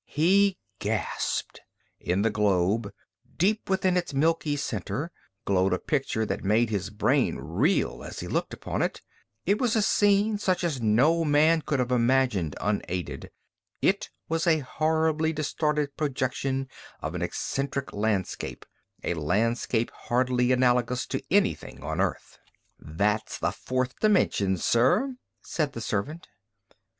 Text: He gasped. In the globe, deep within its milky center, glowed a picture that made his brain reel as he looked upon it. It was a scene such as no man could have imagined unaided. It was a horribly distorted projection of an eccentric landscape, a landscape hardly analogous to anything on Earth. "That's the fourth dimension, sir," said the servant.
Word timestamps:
He 0.07 0.57
gasped. 0.79 1.61
In 1.99 2.23
the 2.23 2.31
globe, 2.31 2.91
deep 3.37 3.69
within 3.69 3.95
its 3.95 4.15
milky 4.15 4.55
center, 4.55 5.11
glowed 5.45 5.73
a 5.73 5.77
picture 5.77 6.25
that 6.25 6.43
made 6.43 6.71
his 6.71 6.89
brain 6.89 7.35
reel 7.35 8.03
as 8.03 8.19
he 8.19 8.27
looked 8.27 8.51
upon 8.51 8.81
it. 8.81 9.03
It 9.45 9.61
was 9.61 9.75
a 9.75 9.83
scene 9.83 10.39
such 10.39 10.63
as 10.63 10.81
no 10.81 11.23
man 11.23 11.61
could 11.61 11.77
have 11.77 11.91
imagined 11.91 12.55
unaided. 12.59 13.29
It 13.79 14.09
was 14.27 14.47
a 14.47 14.63
horribly 14.65 15.33
distorted 15.33 15.95
projection 15.95 16.67
of 16.99 17.13
an 17.13 17.21
eccentric 17.21 17.93
landscape, 17.93 18.65
a 19.03 19.13
landscape 19.13 19.91
hardly 19.91 20.51
analogous 20.51 21.05
to 21.05 21.21
anything 21.29 21.83
on 21.83 22.01
Earth. 22.01 22.39
"That's 22.79 23.37
the 23.37 23.51
fourth 23.51 23.99
dimension, 23.99 24.57
sir," 24.57 25.17
said 25.43 25.73
the 25.73 25.81
servant. 25.81 26.27